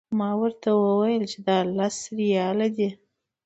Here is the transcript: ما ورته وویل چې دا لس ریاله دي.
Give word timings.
ما 0.17 0.29
ورته 0.41 0.69
وویل 0.83 1.23
چې 1.31 1.37
دا 1.47 1.57
لس 1.77 1.97
ریاله 2.17 2.67
دي. 2.75 2.89